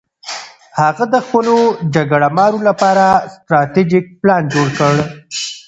[0.81, 1.55] هغه د خپلو
[1.95, 3.05] جګړه مارو لپاره
[3.35, 4.93] ستراتیژیک پلان جوړ کړ.